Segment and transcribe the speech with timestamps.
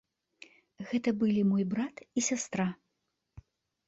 [0.91, 2.65] Гэта былі мой брат і сястра.